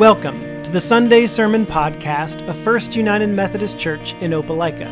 [0.00, 4.88] Welcome to the Sunday Sermon Podcast of First United Methodist Church in Opelika.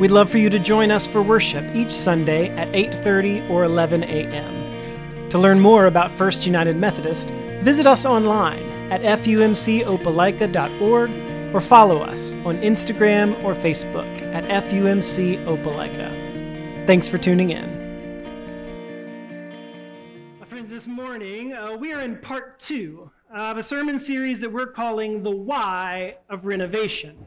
[0.00, 4.02] We'd love for you to join us for worship each Sunday at 8:30 or 11
[4.02, 5.28] a.m.
[5.28, 7.28] To learn more about First United Methodist,
[7.62, 11.10] visit us online at fumcopelika.org
[11.54, 16.86] or follow us on Instagram or Facebook at FUMC Opelika.
[16.86, 17.78] Thanks for tuning in.
[20.40, 24.50] My friends, this morning uh, we are in part two of a sermon series that
[24.50, 27.26] we're calling The Why of Renovation.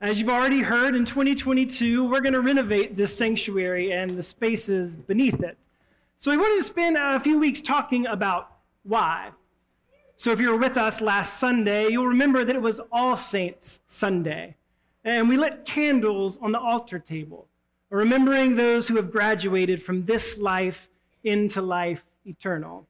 [0.00, 4.94] As you've already heard, in 2022, we're going to renovate this sanctuary and the spaces
[4.94, 5.58] beneath it.
[6.18, 8.52] So we wanted to spend a few weeks talking about
[8.84, 9.30] why.
[10.16, 13.80] So if you were with us last Sunday, you'll remember that it was All Saints
[13.84, 14.54] Sunday.
[15.04, 17.48] And we lit candles on the altar table,
[17.90, 20.88] remembering those who have graduated from this life
[21.24, 22.86] into life eternal.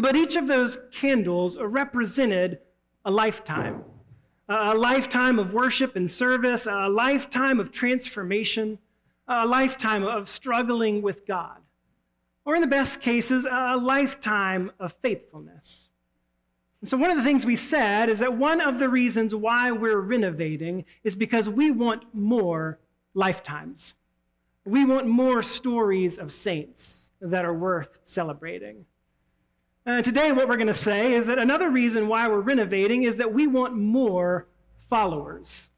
[0.00, 2.58] But each of those candles represented
[3.04, 3.84] a lifetime
[4.48, 8.78] a lifetime of worship and service, a lifetime of transformation,
[9.26, 11.58] a lifetime of struggling with God,
[12.44, 15.90] or in the best cases, a lifetime of faithfulness.
[16.82, 19.70] And so, one of the things we said is that one of the reasons why
[19.70, 22.78] we're renovating is because we want more
[23.14, 23.94] lifetimes.
[24.66, 28.84] We want more stories of saints that are worth celebrating.
[29.86, 33.16] Uh, today, what we're going to say is that another reason why we're renovating is
[33.16, 34.46] that we want more
[34.88, 35.68] followers.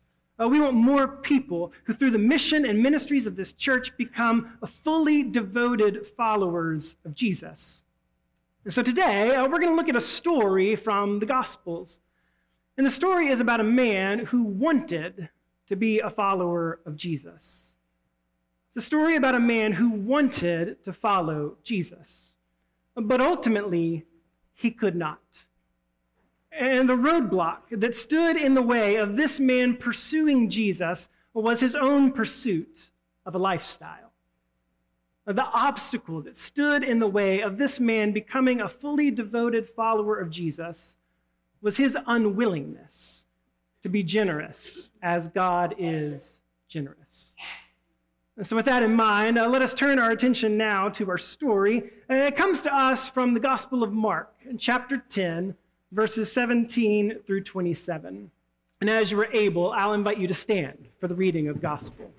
[0.41, 4.59] Uh, we want more people who, through the mission and ministries of this church, become
[4.65, 7.83] fully devoted followers of Jesus.
[8.63, 11.99] And so today, uh, we're going to look at a story from the Gospels.
[12.77, 15.31] And the story is about a man who wanted
[15.67, 17.75] to be a follower of Jesus.
[18.77, 22.36] It's a story about a man who wanted to follow Jesus.
[22.97, 24.07] But ultimately,
[24.55, 25.21] he could not.
[26.51, 31.77] And the roadblock that stood in the way of this man pursuing Jesus was his
[31.77, 32.91] own pursuit
[33.27, 34.13] of a lifestyle.
[35.27, 40.19] The obstacle that stood in the way of this man becoming a fully devoted follower
[40.19, 40.97] of Jesus
[41.61, 43.27] was his unwillingness
[43.83, 47.35] to be generous as God is generous.
[48.43, 51.91] So, with that in mind, uh, let us turn our attention now to our story.
[52.11, 55.55] And it comes to us from the Gospel of Mark, chapter 10,
[55.91, 58.31] verses 17 through 27.
[58.83, 62.11] And as you are able, I'll invite you to stand for the reading of Gospel.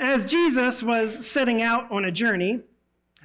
[0.00, 2.62] As Jesus was setting out on a journey,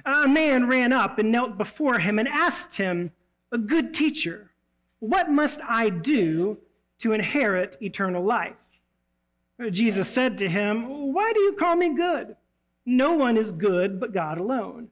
[0.06, 3.10] a man ran up and knelt before him and asked him,
[3.50, 4.52] A good teacher,
[5.00, 6.58] what must I do
[7.04, 8.56] to inherit eternal life.
[9.70, 12.34] Jesus said to him, Why do you call me good?
[12.86, 14.88] No one is good but God alone.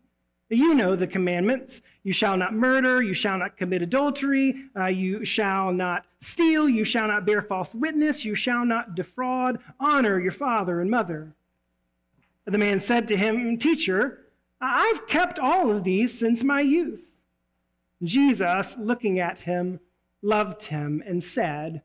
[0.50, 1.80] You know the commandments.
[2.02, 3.02] You shall not murder.
[3.02, 4.66] You shall not commit adultery.
[4.76, 6.68] Uh, you shall not steal.
[6.68, 8.26] You shall not bear false witness.
[8.26, 9.58] You shall not defraud.
[9.80, 11.32] Honor your father and mother.
[12.44, 14.26] The man said to him, Teacher,
[14.60, 17.14] I've kept all of these since my youth.
[18.02, 19.80] Jesus, looking at him,
[20.20, 21.80] loved him and said,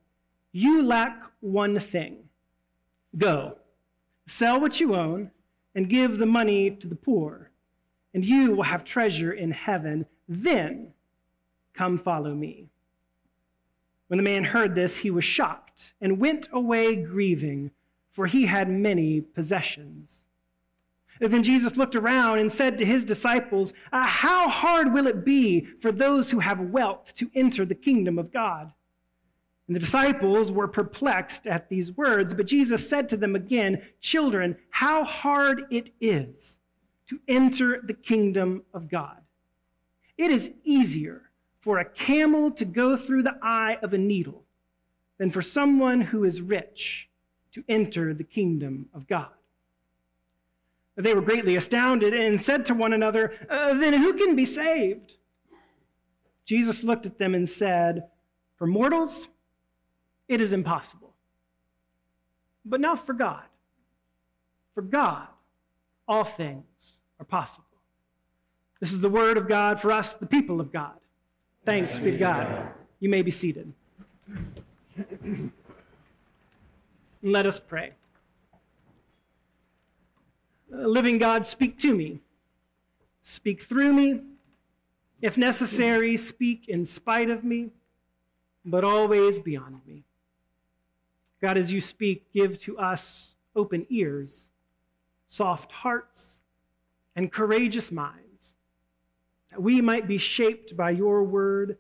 [0.58, 2.30] you lack one thing.
[3.16, 3.58] Go,
[4.26, 5.30] sell what you own,
[5.76, 7.52] and give the money to the poor,
[8.12, 10.08] and you will have treasure in heaven.
[10.28, 10.94] Then
[11.76, 12.70] come follow me.
[14.08, 17.70] When the man heard this, he was shocked and went away grieving,
[18.10, 20.26] for he had many possessions.
[21.20, 25.68] then Jesus looked around and said to his disciples, uh, How hard will it be
[25.80, 28.74] for those who have wealth to enter the kingdom of God?
[29.68, 34.58] And the disciples were perplexed at these words, but Jesus said to them again, Children,
[34.70, 36.60] how hard it is
[37.08, 39.22] to enter the kingdom of God.
[40.18, 41.24] It is easier
[41.60, 44.46] for a camel to go through the eye of a needle
[45.18, 47.10] than for someone who is rich
[47.52, 49.30] to enter the kingdom of God.
[50.96, 55.16] They were greatly astounded and said to one another, uh, Then who can be saved?
[56.46, 58.08] Jesus looked at them and said,
[58.56, 59.28] For mortals,
[60.28, 61.14] it is impossible.
[62.66, 63.46] But not for God.
[64.74, 65.28] For God,
[66.08, 67.66] all things are possible.
[68.80, 70.94] This is the word of God for us, the people of God.
[71.66, 72.70] Thanks be to God.
[73.00, 73.74] You may be seated.
[77.24, 77.94] Let us pray.
[80.70, 82.20] Living God, speak to me.
[83.22, 84.22] Speak through me.
[85.22, 87.72] If necessary, speak in spite of me,
[88.64, 90.04] but always beyond me.
[91.42, 94.52] God, as you speak, give to us open ears,
[95.28, 96.42] soft hearts,
[97.16, 98.58] and courageous minds
[99.52, 101.78] that we might be shaped by your word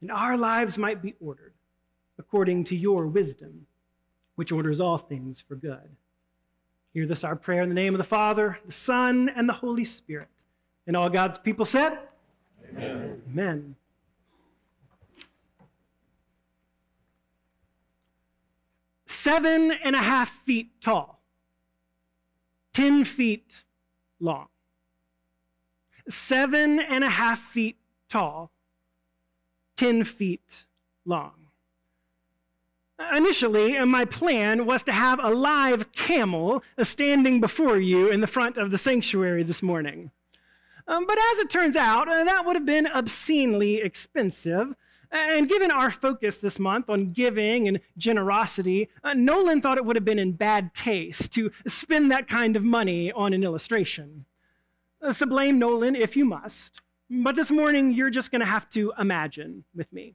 [0.00, 1.52] and our lives might be ordered
[2.18, 3.66] according to your wisdom,
[4.36, 5.96] which orders all things for good.
[6.92, 9.84] Hear this, our prayer in the name of the Father, the Son, and the Holy
[9.84, 10.28] Spirit.
[10.86, 11.98] And all God's people said,
[12.72, 13.22] Amen.
[13.30, 13.76] Amen.
[19.22, 21.20] Seven and a half feet tall,
[22.72, 23.64] 10 feet
[24.18, 24.46] long.
[26.08, 27.76] Seven and a half feet
[28.08, 28.50] tall,
[29.76, 30.64] 10 feet
[31.04, 31.48] long.
[33.14, 38.56] Initially, my plan was to have a live camel standing before you in the front
[38.56, 40.12] of the sanctuary this morning.
[40.88, 44.74] Um, but as it turns out, uh, that would have been obscenely expensive.
[45.12, 49.96] And given our focus this month on giving and generosity, uh, Nolan thought it would
[49.96, 54.24] have been in bad taste to spend that kind of money on an illustration.
[55.02, 56.80] Uh, so blame Nolan if you must.
[57.08, 60.14] But this morning, you're just going to have to imagine with me.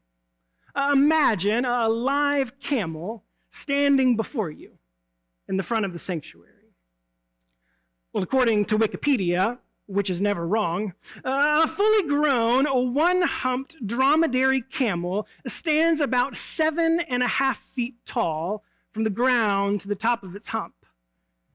[0.73, 4.77] Uh, imagine a live camel standing before you
[5.49, 6.51] in the front of the sanctuary.
[8.13, 10.93] Well, according to Wikipedia, which is never wrong,
[11.23, 17.95] uh, a fully grown, one humped dromedary camel stands about seven and a half feet
[18.05, 20.73] tall from the ground to the top of its hump,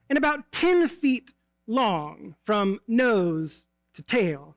[0.09, 1.33] and about 10 feet
[1.67, 4.55] long from nose to tail.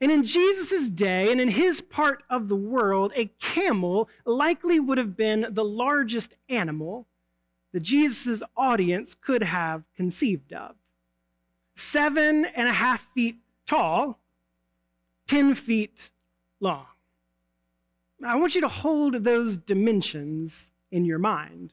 [0.00, 4.96] And in Jesus' day and in his part of the world, a camel likely would
[4.96, 7.06] have been the largest animal
[7.72, 10.74] that Jesus' audience could have conceived of.
[11.80, 14.20] Seven and a half feet tall,
[15.28, 16.10] 10 feet
[16.60, 16.84] long.
[18.22, 21.72] I want you to hold those dimensions in your mind.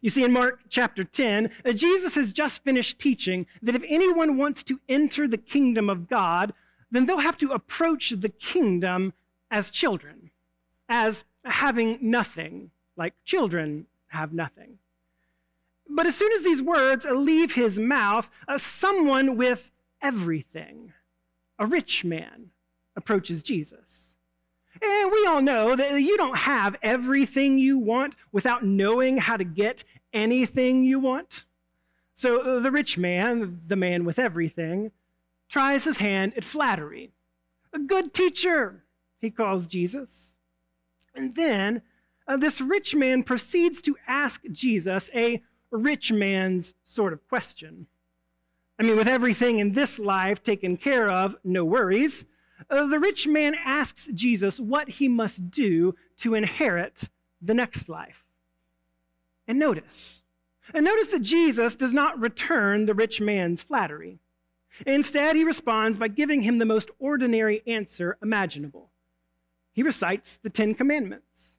[0.00, 4.38] You see, in Mark chapter 10, uh, Jesus has just finished teaching that if anyone
[4.38, 6.54] wants to enter the kingdom of God,
[6.90, 9.12] then they'll have to approach the kingdom
[9.50, 10.30] as children,
[10.88, 14.78] as having nothing, like children have nothing.
[15.92, 20.92] But as soon as these words leave his mouth, uh, someone with everything,
[21.58, 22.50] a rich man,
[22.96, 24.16] approaches Jesus.
[24.80, 29.44] And we all know that you don't have everything you want without knowing how to
[29.44, 31.44] get anything you want.
[32.14, 34.92] So the rich man, the man with everything,
[35.48, 37.12] tries his hand at flattery.
[37.72, 38.84] A good teacher,
[39.18, 40.36] he calls Jesus.
[41.14, 41.82] And then
[42.28, 45.42] uh, this rich man proceeds to ask Jesus a
[45.76, 47.86] rich man's sort of question.
[48.78, 52.24] I mean, with everything in this life taken care of, no worries.
[52.68, 57.10] Uh, the rich man asks Jesus what he must do to inherit
[57.42, 58.24] the next life.
[59.46, 60.22] And notice,
[60.72, 64.18] and notice that Jesus does not return the rich man's flattery.
[64.86, 68.90] Instead, he responds by giving him the most ordinary answer imaginable.
[69.72, 71.58] He recites the Ten Commandments.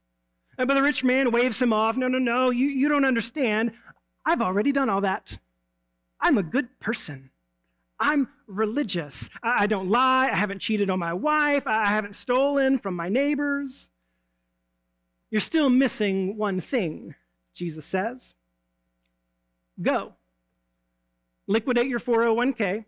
[0.57, 1.97] But the rich man waves him off.
[1.97, 3.73] No, no, no, you, you don't understand.
[4.25, 5.37] I've already done all that.
[6.19, 7.31] I'm a good person.
[7.99, 9.29] I'm religious.
[9.43, 10.29] I, don't lie.
[10.31, 11.67] I haven't cheated on my wife.
[11.67, 13.89] I haven't stolen from my neighbors.
[15.29, 17.15] You're still missing one thing,
[17.53, 18.33] Jesus says.
[19.81, 20.13] Go.
[21.47, 22.85] Liquidate your 401k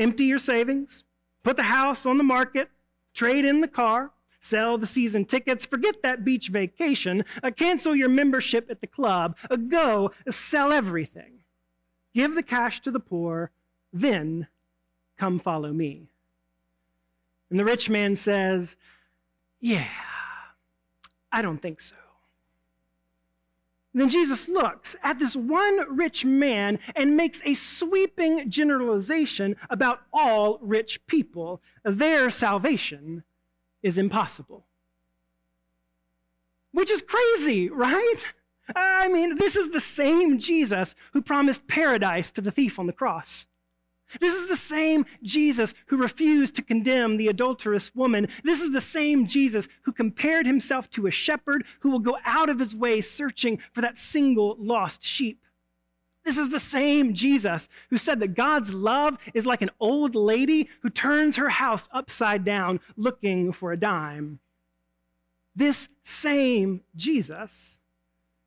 [0.00, 1.04] empty your savings,
[1.42, 2.70] put the house on the market,
[3.14, 4.10] trade in the car,
[4.40, 9.36] sell the season tickets, forget that beach vacation, uh, cancel your membership at the club,
[9.50, 11.40] uh, go sell everything.
[12.14, 13.50] Give the cash to the poor,
[13.92, 14.48] then
[15.16, 16.08] come follow me.
[17.50, 18.76] And the rich man says,
[19.60, 19.86] Yeah,
[21.30, 21.96] I don't think so.
[23.92, 30.58] Then Jesus looks at this one rich man and makes a sweeping generalization about all
[30.62, 31.60] rich people.
[31.82, 33.24] Their salvation
[33.82, 34.66] is impossible.
[36.72, 38.16] Which is crazy, right?
[38.74, 42.92] I mean, this is the same Jesus who promised paradise to the thief on the
[42.92, 43.46] cross.
[44.20, 48.28] This is the same Jesus who refused to condemn the adulterous woman.
[48.42, 52.48] This is the same Jesus who compared himself to a shepherd who will go out
[52.48, 55.44] of his way searching for that single lost sheep.
[56.24, 60.68] This is the same Jesus who said that God's love is like an old lady
[60.82, 64.38] who turns her house upside down looking for a dime.
[65.56, 67.78] This same Jesus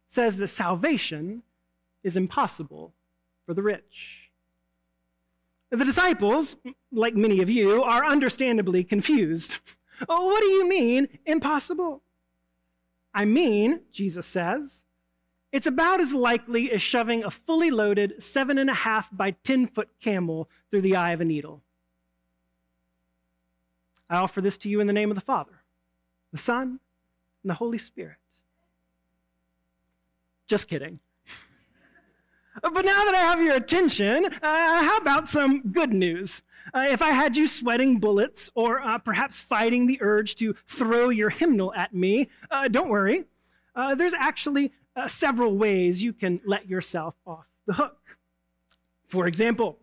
[0.08, 1.44] says that salvation
[2.03, 2.94] is impossible
[3.46, 4.30] for the rich.
[5.72, 6.56] The disciples,
[6.92, 9.58] like many of you, are understandably confused.
[10.10, 12.01] Oh, what do you mean, impossible?
[13.13, 14.84] I mean, Jesus says,
[15.53, 19.67] it's about as likely as shoving a fully loaded seven and a half by 10
[19.67, 21.62] foot camel through the eye of a needle.
[24.10, 25.62] I offer this to you in the name of the Father,
[26.31, 26.79] the Son,
[27.43, 28.17] and the Holy Spirit.
[30.48, 31.00] Just kidding.
[32.62, 36.41] But now that I have your attention, uh, how about some good news?
[36.74, 41.10] Uh, if I had you sweating bullets or uh, perhaps fighting the urge to throw
[41.10, 43.25] your hymnal at me, uh, don't worry.
[43.75, 48.18] Uh, there's actually uh, several ways you can let yourself off the hook.
[49.08, 49.80] For example,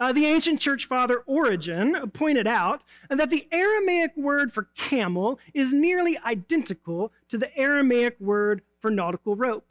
[0.00, 5.72] uh, the ancient church father Origen pointed out that the Aramaic word for camel is
[5.72, 9.66] nearly identical to the Aramaic word for nautical rope.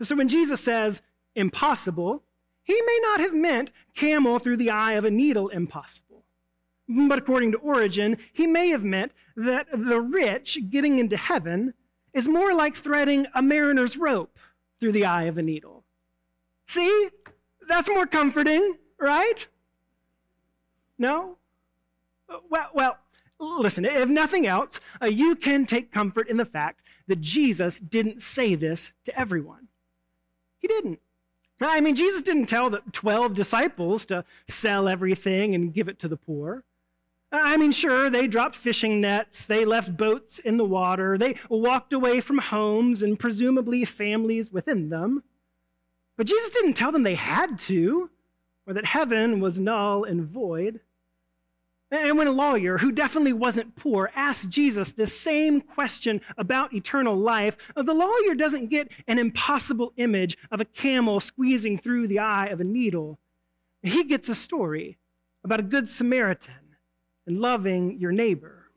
[0.00, 1.02] So when Jesus says
[1.34, 2.22] impossible,
[2.62, 6.24] he may not have meant camel through the eye of a needle impossible.
[6.88, 11.74] But according to Origen, he may have meant that the rich getting into heaven
[12.14, 14.38] is more like threading a mariner's rope
[14.80, 15.84] through the eye of a needle.
[16.66, 17.10] See?
[17.68, 19.46] That's more comforting, right?
[20.98, 21.38] No?
[22.50, 22.98] Well, well,
[23.38, 28.22] listen, if nothing else, uh, you can take comfort in the fact that Jesus didn't
[28.22, 29.68] say this to everyone.
[30.58, 31.00] He didn't.
[31.60, 36.08] I mean, Jesus didn't tell the 12 disciples to sell everything and give it to
[36.08, 36.64] the poor.
[37.42, 41.92] I mean, sure, they dropped fishing nets, they left boats in the water, they walked
[41.92, 45.24] away from homes and presumably families within them.
[46.16, 48.10] But Jesus didn't tell them they had to,
[48.66, 50.80] or that heaven was null and void.
[51.90, 57.16] And when a lawyer, who definitely wasn't poor, asked Jesus this same question about eternal
[57.16, 62.46] life, the lawyer doesn't get an impossible image of a camel squeezing through the eye
[62.46, 63.18] of a needle.
[63.82, 64.98] He gets a story
[65.44, 66.54] about a good Samaritan
[67.26, 68.70] and loving your neighbor.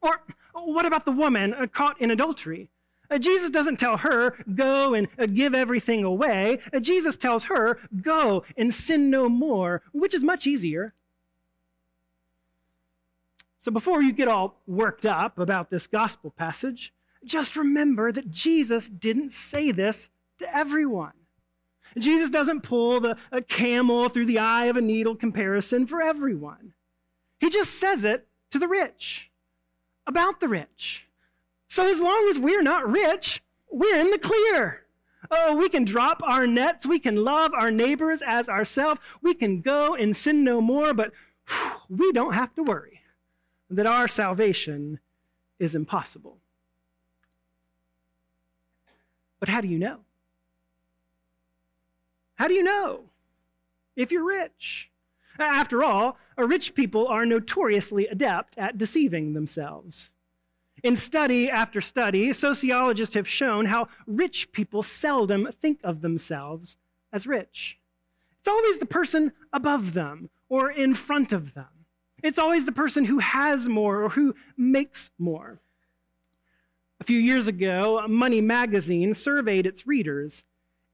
[0.00, 0.20] Or
[0.52, 2.70] what about the woman uh, caught in adultery?
[3.10, 6.58] Uh, Jesus doesn't tell her, go and uh, give everything away.
[6.80, 10.94] Jesus tells her, go and sin no more, which is much easier.
[13.58, 16.92] So before you get all worked up about this gospel passage,
[17.24, 21.12] just remember that Jesus didn't say this to everyone.
[21.96, 23.16] Jesus doesn't pull the
[23.48, 26.74] camel through the eye of a needle comparison for everyone.
[27.40, 29.30] He just says it to the rich,
[30.06, 31.06] about the rich.
[31.68, 34.82] So as long as we're not rich, we're in the clear.
[35.30, 36.86] Oh, we can drop our nets.
[36.86, 39.00] We can love our neighbors as ourselves.
[39.22, 41.12] We can go and sin no more, but
[41.88, 43.00] we don't have to worry
[43.70, 45.00] that our salvation
[45.58, 46.38] is impossible.
[49.40, 50.00] But how do you know?
[52.36, 53.04] How do you know
[53.96, 54.90] if you're rich?
[55.38, 60.10] After all, rich people are notoriously adept at deceiving themselves.
[60.82, 66.76] In study after study, sociologists have shown how rich people seldom think of themselves
[67.12, 67.78] as rich.
[68.38, 71.86] It's always the person above them or in front of them.
[72.22, 75.60] It's always the person who has more or who makes more.
[77.00, 80.44] A few years ago, Money Magazine surveyed its readers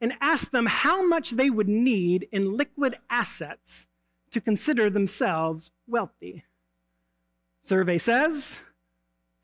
[0.00, 3.86] and asked them how much they would need in liquid assets
[4.30, 6.44] to consider themselves wealthy.
[7.62, 8.60] Survey says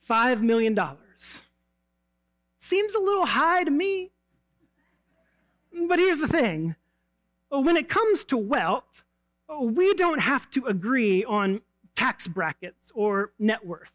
[0.09, 0.79] $5 million.
[2.59, 4.11] Seems a little high to me.
[5.89, 6.77] But here's the thing
[7.49, 9.05] when it comes to wealth,
[9.61, 11.61] we don't have to agree on
[11.95, 13.93] tax brackets or net worth.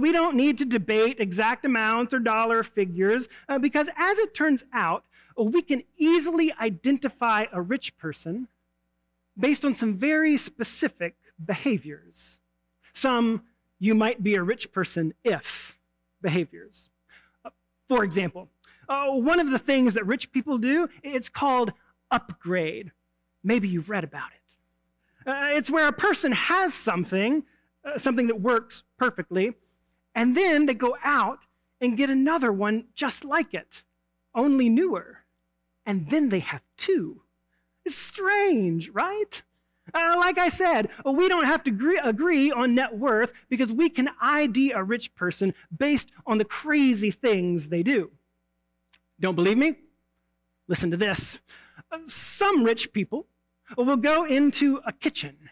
[0.00, 4.64] We don't need to debate exact amounts or dollar figures uh, because, as it turns
[4.72, 5.04] out,
[5.36, 8.48] we can easily identify a rich person
[9.38, 12.40] based on some very specific behaviors.
[12.92, 13.42] Some
[13.78, 15.78] you might be a rich person if
[16.22, 16.88] behaviors.
[17.44, 17.50] Uh,
[17.88, 18.48] for example,
[18.88, 21.72] uh, one of the things that rich people do, it's called
[22.10, 22.92] upgrade.
[23.42, 25.28] Maybe you've read about it.
[25.28, 27.44] Uh, it's where a person has something,
[27.84, 29.54] uh, something that works perfectly,
[30.14, 31.40] and then they go out
[31.80, 33.82] and get another one just like it,
[34.34, 35.20] only newer.
[35.84, 37.22] And then they have two.
[37.84, 39.42] It's strange, right?
[39.92, 43.90] Uh, like I said, we don't have to agree, agree on net worth because we
[43.90, 48.10] can ID a rich person based on the crazy things they do.
[49.20, 49.76] Don't believe me?
[50.68, 51.38] Listen to this.
[51.92, 53.26] Uh, some rich people
[53.76, 55.50] will go into a kitchen,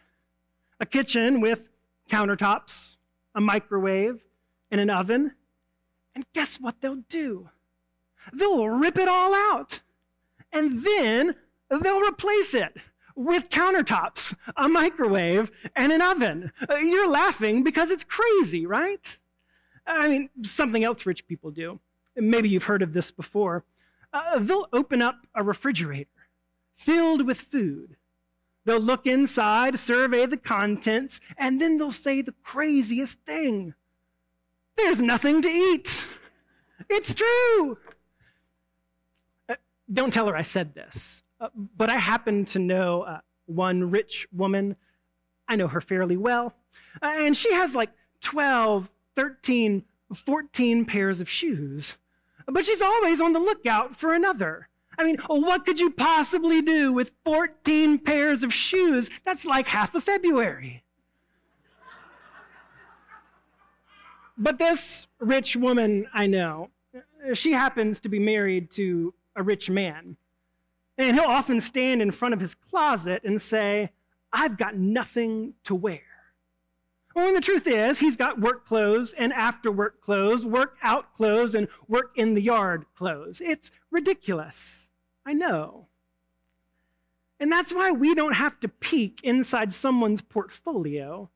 [0.81, 1.69] a kitchen with
[2.11, 2.97] countertops,
[3.35, 4.23] a microwave,
[4.71, 5.33] and an oven.
[6.15, 7.51] And guess what they'll do?
[8.33, 9.81] They'll rip it all out.
[10.53, 11.37] And then
[11.79, 12.77] they'll replace it
[13.15, 16.53] with countertops, a microwave, and an oven.
[16.69, 19.19] Uh, you're laughing because it's crazy, right?
[19.87, 21.81] I mean, something else rich people do.
[22.17, 23.65] Maybe you've heard of this before.
[24.13, 26.09] Uh, they'll open up a refrigerator
[26.77, 27.97] filled with food.
[28.65, 33.75] They'll look inside, survey the contents, and then they'll say the craziest thing
[34.77, 36.05] There's nothing to eat.
[36.89, 37.79] It's true.
[39.49, 39.57] Uh,
[39.93, 44.29] don't tell her I said this, uh, but I happen to know uh, one rich
[44.33, 44.77] woman.
[45.49, 46.55] I know her fairly well.
[47.03, 49.85] Uh, and she has like 12, 13,
[50.15, 51.99] 14 pairs of shoes.
[52.47, 54.69] But she's always on the lookout for another.
[54.97, 59.11] I mean, what could you possibly do with 14 pairs of shoes?
[59.25, 60.85] That's like half of February.
[64.39, 66.71] But this rich woman I know,
[67.35, 70.17] she happens to be married to a rich man.
[70.99, 73.91] And he'll often stand in front of his closet and say,
[74.33, 76.01] I've got nothing to wear.
[77.15, 81.55] Well, the truth is, he's got work clothes and after work clothes, work out clothes,
[81.55, 83.41] and work in the yard clothes.
[83.45, 84.89] It's ridiculous.
[85.27, 85.89] I know.
[87.39, 91.29] And that's why we don't have to peek inside someone's portfolio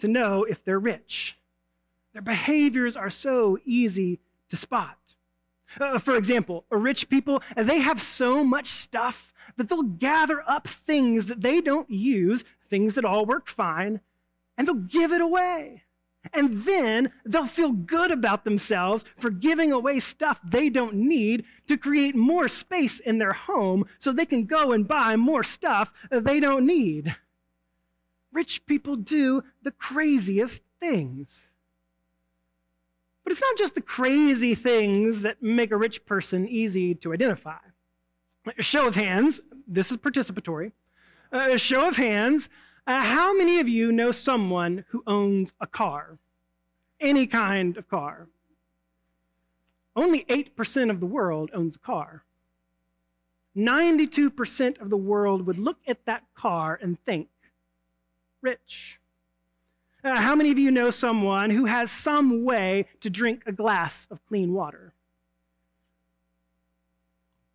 [0.00, 1.38] to know if they're rich.
[2.12, 4.98] Their behaviors are so easy to spot.
[5.80, 11.26] Uh, for example, rich people, they have so much stuff that they'll gather up things
[11.26, 14.00] that they don't use, things that all work fine,
[14.56, 15.84] and they'll give it away.
[16.32, 21.76] And then they'll feel good about themselves for giving away stuff they don't need to
[21.76, 26.40] create more space in their home so they can go and buy more stuff they
[26.40, 27.16] don't need.
[28.32, 31.47] Rich people do the craziest things.
[33.28, 37.58] But it's not just the crazy things that make a rich person easy to identify.
[38.56, 40.72] A show of hands, this is participatory.
[41.30, 42.48] A show of hands,
[42.86, 46.16] uh, how many of you know someone who owns a car?
[47.02, 48.28] Any kind of car?
[49.94, 52.24] Only 8% of the world owns a car.
[53.54, 57.28] 92% of the world would look at that car and think,
[58.40, 59.00] rich.
[60.08, 64.06] Uh, how many of you know someone who has some way to drink a glass
[64.10, 64.94] of clean water?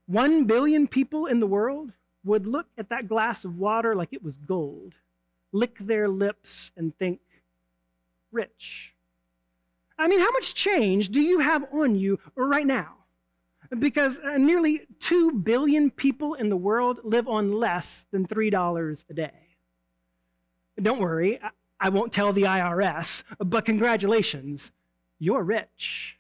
[0.06, 4.24] One billion people in the world would look at that glass of water like it
[4.24, 4.94] was gold
[5.52, 7.22] lick their lips and think,
[8.32, 8.94] rich.
[9.98, 12.96] I mean, how much change do you have on you right now?
[13.78, 19.13] Because uh, nearly 2 billion people in the world live on less than $3 a
[19.13, 19.32] day.
[20.82, 21.39] Don't worry,
[21.84, 24.72] I, won't tell the IRS, but congratulations,
[25.19, 26.17] you're rich.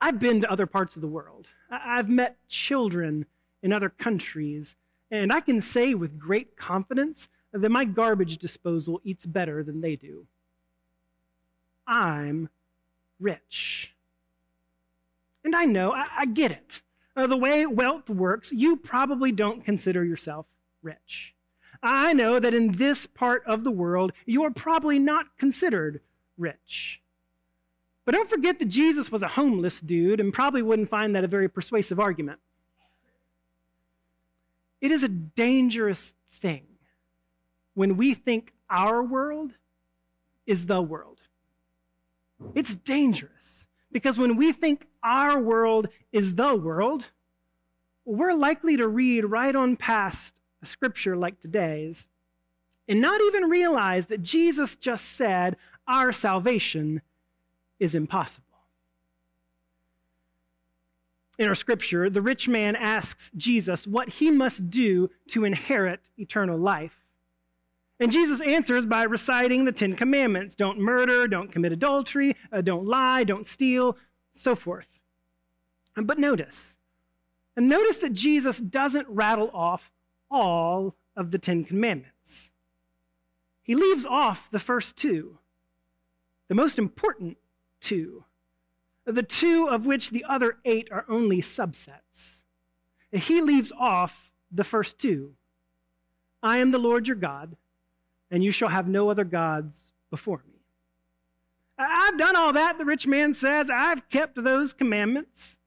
[0.00, 1.48] I've been to other parts of the world.
[1.70, 3.26] I've met children
[3.62, 4.76] in other countries
[5.10, 9.96] and I can say with great confidence that my garbage disposal eats better than they
[9.96, 10.26] do.
[11.86, 12.48] I'm
[13.18, 13.92] rich.
[15.44, 16.82] And I know, I, I get it.
[17.16, 20.46] Uh, the way wealth works, you probably don't consider yourself
[20.80, 21.34] rich.
[21.82, 26.00] I know that in this part of the world, you are probably not considered
[26.36, 27.00] rich.
[28.04, 31.28] But don't forget that Jesus was a homeless dude and probably wouldn't find that a
[31.28, 32.40] very persuasive argument.
[34.80, 36.64] It is a dangerous thing
[37.74, 39.52] when we think our world
[40.46, 41.20] is the world.
[42.54, 47.10] It's dangerous because when we think our world is the world,
[48.04, 52.06] we're likely to read right on past a scripture like today's
[52.88, 57.02] and not even realize that Jesus just said our salvation
[57.78, 58.50] is impossible
[61.40, 66.58] in our scripture, the rich man asks Jesus what he must do to inherit eternal
[66.58, 67.06] life.
[67.98, 72.84] And Jesus answers by reciting the Ten Commandments don't murder, don't commit adultery, uh, don't
[72.84, 73.96] lie, don't steal,
[74.34, 74.86] so forth.
[75.96, 76.76] But notice,
[77.56, 79.90] and notice that Jesus doesn't rattle off
[80.30, 82.50] all of the Ten Commandments.
[83.62, 85.38] He leaves off the first two,
[86.48, 87.36] the most important
[87.80, 88.24] two
[89.12, 92.42] the two of which the other eight are only subsets.
[93.12, 95.34] He leaves off the first two
[96.42, 97.56] I am the Lord your God,
[98.30, 100.60] and you shall have no other gods before me.
[101.76, 103.70] I've done all that, the rich man says.
[103.70, 105.58] I've kept those commandments.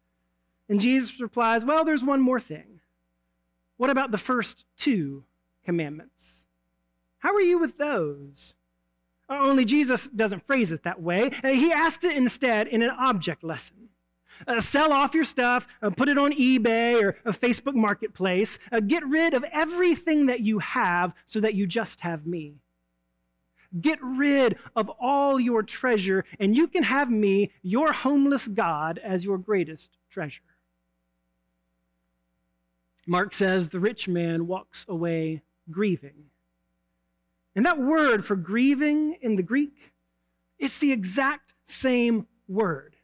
[0.69, 2.72] And Jesus replies, Well, there's one more thing.
[3.77, 5.23] What about the first two
[5.65, 6.47] commandments?
[7.19, 8.55] How are you with those?
[9.29, 11.31] Only Jesus doesn't phrase it that way.
[11.43, 13.89] Uh, he asked it instead in an object lesson.
[14.47, 18.59] Uh, sell off your stuff, uh, put it on eBay or a Facebook marketplace.
[18.71, 22.55] Uh, get rid of everything that you have so that you just have me.
[23.79, 29.25] Get rid of all your treasure, and you can have me, your homeless God, as
[29.25, 30.41] your greatest treasure.
[33.05, 36.25] Mark says the rich man walks away grieving.
[37.55, 39.93] And that word for grieving in the Greek,
[40.57, 42.95] it's the exact same word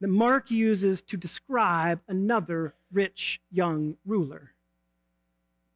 [0.00, 4.52] that Mark uses to describe another rich young ruler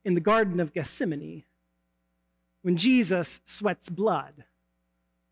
[0.04, 1.44] in the Garden of Gethsemane
[2.62, 4.44] when Jesus sweats blood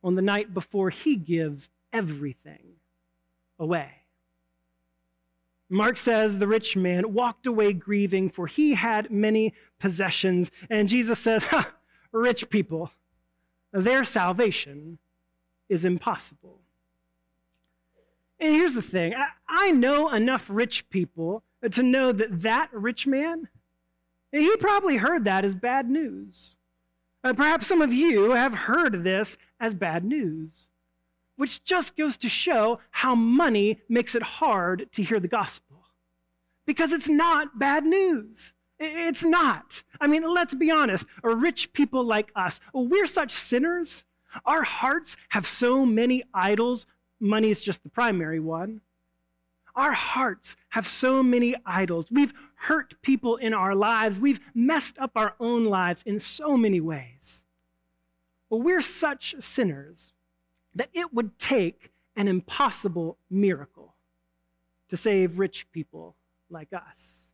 [0.03, 2.74] on the night before he gives everything
[3.59, 4.04] away.
[5.68, 10.50] Mark says the rich man walked away grieving, for he had many possessions.
[10.70, 11.46] And Jesus says,
[12.12, 12.92] Rich people,
[13.72, 14.98] their salvation
[15.68, 16.61] is impossible.
[18.38, 19.14] And here's the thing
[19.48, 23.48] I know enough rich people to know that that rich man,
[24.31, 26.57] he probably heard that as bad news.
[27.22, 30.68] Uh, perhaps some of you have heard this as bad news,
[31.37, 35.83] which just goes to show how money makes it hard to hear the gospel.
[36.66, 38.55] Because it's not bad news.
[38.79, 39.83] It's not.
[40.01, 41.07] I mean, let's be honest.
[41.23, 44.05] Rich people like us, we're such sinners.
[44.44, 46.87] Our hearts have so many idols.
[47.20, 48.81] Money is just the primary one.
[49.77, 52.11] Our hearts have so many idols.
[52.11, 54.20] We've hurt people in our lives.
[54.20, 57.44] We've messed up our own lives in so many ways.
[58.49, 60.13] Well, we're such sinners
[60.74, 63.94] that it would take an impossible miracle
[64.88, 66.16] to save rich people
[66.50, 67.32] like us.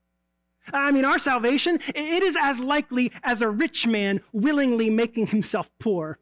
[0.72, 5.70] I mean, our salvation, it is as likely as a rich man willingly making himself
[5.78, 6.18] poor.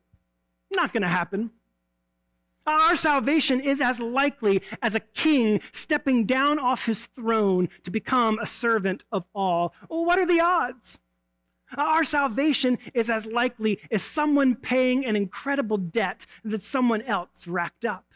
[0.70, 1.50] Not going to happen.
[2.66, 8.38] Our salvation is as likely as a king stepping down off his throne to become
[8.38, 9.74] a servant of all.
[9.88, 11.00] What are the odds?
[11.76, 17.84] Our salvation is as likely as someone paying an incredible debt that someone else racked
[17.84, 18.06] up.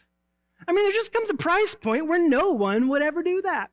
[0.67, 3.71] I mean, there just comes a price point where no one would ever do that.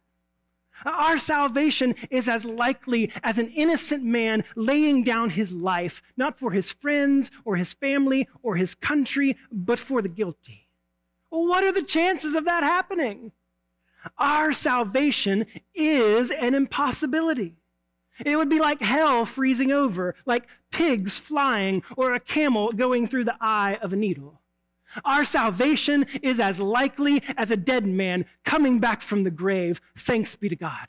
[0.84, 6.52] Our salvation is as likely as an innocent man laying down his life, not for
[6.52, 10.68] his friends or his family or his country, but for the guilty.
[11.28, 13.32] What are the chances of that happening?
[14.16, 17.59] Our salvation is an impossibility.
[18.24, 23.24] It would be like hell freezing over, like pigs flying, or a camel going through
[23.24, 24.40] the eye of a needle.
[25.04, 29.80] Our salvation is as likely as a dead man coming back from the grave.
[29.96, 30.88] Thanks be to God.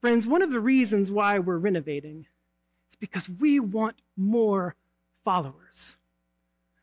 [0.00, 2.26] Friends, one of the reasons why we're renovating
[2.90, 4.74] is because we want more
[5.24, 5.96] followers.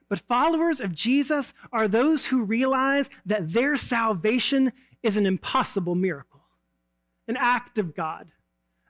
[0.10, 4.72] But followers of Jesus are those who realize that their salvation
[5.04, 6.42] is an impossible miracle,
[7.28, 8.32] an act of God,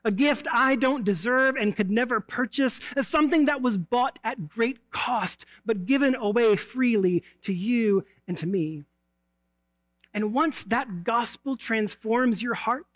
[0.04, 4.48] a gift I don't deserve and could never purchase, as something that was bought at
[4.48, 8.84] great cost, but given away freely to you and to me.
[10.14, 12.86] And once that gospel transforms your heart,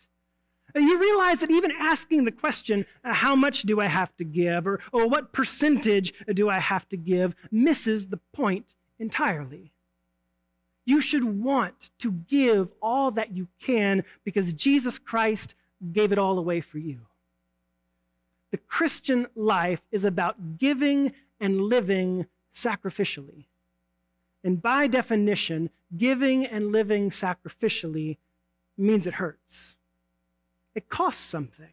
[0.74, 4.66] you realize that even asking the question, uh, how much do I have to give,
[4.66, 9.71] or, or what percentage do I have to give, misses the point entirely.
[10.84, 15.54] You should want to give all that you can because Jesus Christ
[15.92, 17.02] gave it all away for you.
[18.50, 23.46] The Christian life is about giving and living sacrificially.
[24.44, 28.18] And by definition, giving and living sacrificially
[28.76, 29.76] means it hurts.
[30.74, 31.72] It costs something.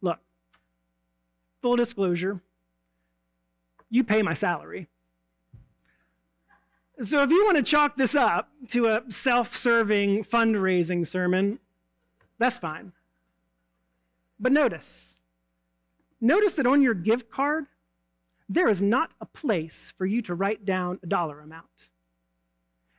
[0.00, 0.20] Look,
[1.60, 2.40] full disclosure,
[3.90, 4.88] you pay my salary.
[7.02, 11.58] So if you want to chalk this up to a self serving fundraising sermon,
[12.38, 12.92] that's fine.
[14.38, 15.16] But notice,
[16.20, 17.66] notice that on your gift card,
[18.48, 21.66] there is not a place for you to write down a dollar amount.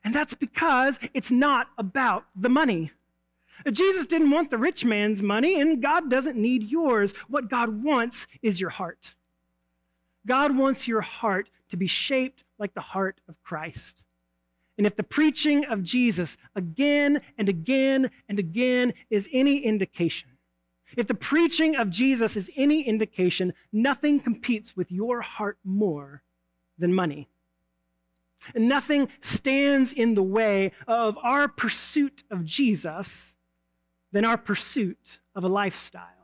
[0.03, 2.91] And that's because it's not about the money.
[3.71, 7.13] Jesus didn't want the rich man's money, and God doesn't need yours.
[7.27, 9.13] What God wants is your heart.
[10.25, 14.05] God wants your heart to be shaped like the heart of Christ.
[14.77, 20.29] And if the preaching of Jesus again and again and again is any indication,
[20.95, 26.23] if the preaching of Jesus is any indication, nothing competes with your heart more
[26.77, 27.29] than money.
[28.55, 33.37] And nothing stands in the way of our pursuit of Jesus
[34.11, 36.20] than our pursuit of a lifestyle.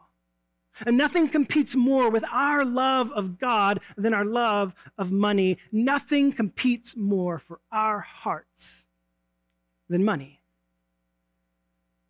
[0.86, 5.58] And nothing competes more with our love of God than our love of money.
[5.72, 8.86] Nothing competes more for our hearts
[9.90, 10.42] than money.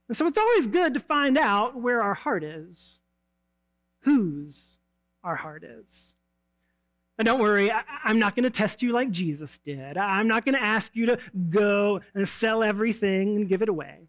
[0.08, 3.02] And so it's always good to find out where our heart is,
[4.02, 4.80] whose
[5.24, 6.16] our heart is.
[7.18, 9.98] And don't worry, I, am not going to test you like Jesus did.
[9.98, 14.08] I'm not going to ask you to go and sell everything and give it away.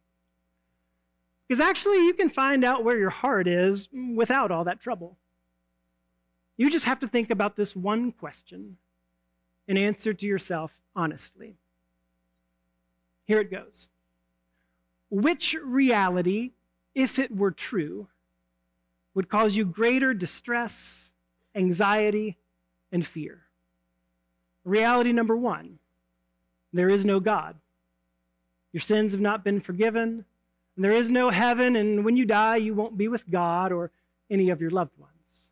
[1.49, 5.17] Because actually, you can find out where your heart is without all that trouble.
[6.59, 8.77] You just have to think about this one question
[9.67, 11.57] and answer to yourself honestly.
[13.25, 13.89] Here it goes
[15.09, 16.53] Which reality,
[16.95, 18.09] if it were true,
[19.15, 21.13] would cause you greater distress,
[21.55, 22.37] anxiety,
[22.93, 23.43] and fear?
[24.65, 25.79] Reality number one
[26.73, 27.57] there is no God.
[28.73, 30.25] Your sins have not been forgiven.
[30.79, 33.91] And there is no heaven, and when you die, you won't be with God or
[34.31, 35.51] any of your loved ones.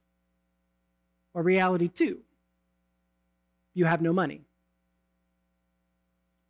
[1.35, 2.21] Or reality two,
[3.75, 4.43] you have no money.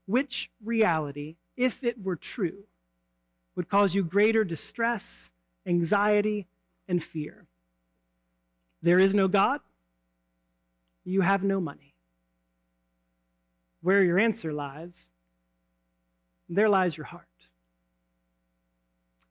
[0.05, 2.65] Which reality, if it were true,
[3.55, 5.33] would cause you greater distress,
[5.65, 6.47] anxiety,
[6.87, 7.47] and fear?
[8.83, 9.61] There is no God.
[11.03, 11.95] You have no money.
[13.81, 15.07] Where your answer lies,
[16.51, 17.25] there lies your heart.